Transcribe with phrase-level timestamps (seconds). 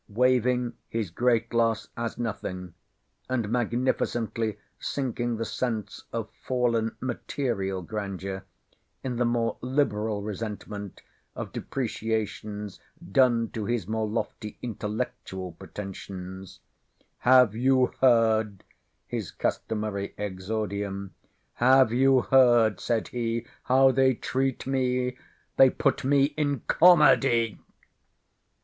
[0.09, 2.73] Waiving his great loss as nothing,
[3.29, 8.43] and magnificently sinking the sense of fallen material grandeur
[9.03, 11.03] in the more liberal resentment
[11.35, 12.79] of depreciations
[13.11, 16.61] done to his more lofty intellectual pretensions,
[17.19, 18.63] "Have you heard"
[19.05, 25.19] (his customary exordium)—"have you heard," said he, "how they treat me?
[25.57, 27.59] they put me in comedy."